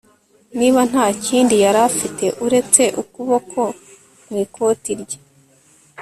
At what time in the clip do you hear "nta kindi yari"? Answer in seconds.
0.91-1.79